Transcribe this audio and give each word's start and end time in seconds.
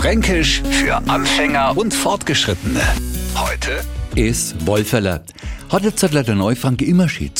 Fränkisch 0.00 0.62
für 0.62 0.96
Anfänger 1.10 1.76
und 1.76 1.92
Fortgeschrittene. 1.92 2.80
Heute 3.34 3.84
ist 4.14 4.66
Wolferler. 4.66 5.22
Hat 5.68 5.82
jetzt 5.82 6.02
der 6.02 6.34
Neufranke 6.34 6.86
immer 6.86 7.06
schön 7.06 7.30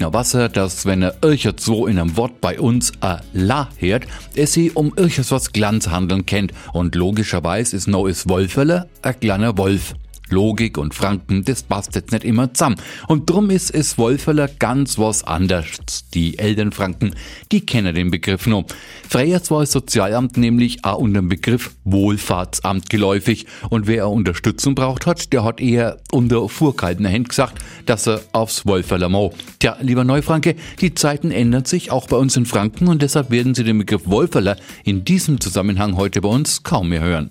nach 0.00 0.12
Wasser, 0.12 0.48
dass 0.48 0.86
wenn 0.86 1.02
er 1.02 1.14
irgendwas 1.22 1.64
so 1.64 1.86
in 1.86 2.00
einem 2.00 2.16
Wort 2.16 2.40
bei 2.40 2.58
uns 2.58 2.92
a 3.00 3.20
la 3.32 3.68
hört, 3.76 4.08
es 4.34 4.52
sie 4.52 4.72
um 4.72 4.92
irgendwas 4.96 5.52
Glanzhandeln 5.52 6.26
kennt 6.26 6.52
und 6.72 6.96
logischerweise 6.96 7.76
ist 7.76 7.86
neues 7.86 8.28
Wolferler 8.28 8.88
a 9.02 9.12
kleiner 9.12 9.56
Wolf. 9.56 9.94
Logik 10.30 10.78
und 10.78 10.94
Franken, 10.94 11.44
das 11.44 11.62
passt 11.62 11.94
jetzt 11.94 12.12
nicht 12.12 12.24
immer 12.24 12.52
zusammen. 12.54 12.76
Und 13.08 13.28
drum 13.28 13.50
ist 13.50 13.70
es 13.70 13.98
Wolferler 13.98 14.48
ganz 14.48 14.98
was 14.98 15.24
anders. 15.24 15.66
Die 16.14 16.38
Elternfranken, 16.38 17.14
die 17.52 17.60
kennen 17.60 17.94
den 17.94 18.10
Begriff 18.10 18.46
noch. 18.46 18.64
Früher 19.08 19.40
war 19.48 19.60
das 19.60 19.72
Sozialamt 19.72 20.36
nämlich 20.36 20.84
auch 20.84 20.98
unter 20.98 21.20
dem 21.20 21.28
Begriff 21.28 21.74
Wohlfahrtsamt 21.84 22.90
geläufig. 22.90 23.46
Und 23.68 23.86
wer 23.86 24.08
Unterstützung 24.08 24.74
braucht 24.74 25.06
hat, 25.06 25.32
der 25.32 25.44
hat 25.44 25.60
eher 25.60 25.98
unter 26.12 26.48
vorkaltener 26.48 27.10
Hand 27.10 27.28
gesagt, 27.28 27.58
dass 27.86 28.06
er 28.06 28.20
aufs 28.32 28.66
Wolferler 28.66 29.08
mau. 29.08 29.32
Tja, 29.58 29.76
lieber 29.80 30.04
Neufranke, 30.04 30.56
die 30.80 30.94
Zeiten 30.94 31.30
ändern 31.30 31.64
sich 31.64 31.90
auch 31.90 32.06
bei 32.06 32.16
uns 32.16 32.36
in 32.36 32.46
Franken 32.46 32.88
und 32.88 33.02
deshalb 33.02 33.30
werden 33.30 33.54
Sie 33.54 33.64
den 33.64 33.78
Begriff 33.78 34.02
Wolferler 34.06 34.56
in 34.84 35.04
diesem 35.04 35.40
Zusammenhang 35.40 35.96
heute 35.96 36.20
bei 36.20 36.28
uns 36.28 36.62
kaum 36.62 36.90
mehr 36.90 37.00
hören. 37.00 37.30